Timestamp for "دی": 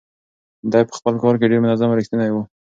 0.71-0.81